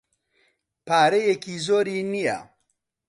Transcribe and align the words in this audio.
پارەیەکی 0.87 1.55
زۆری 1.65 1.99
نییە. 2.11 2.37